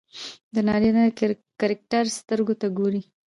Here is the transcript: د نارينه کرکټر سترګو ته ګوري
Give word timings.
د 0.53 0.55
نارينه 0.67 1.03
کرکټر 1.59 2.03
سترګو 2.19 2.53
ته 2.61 2.67
ګوري 2.77 3.01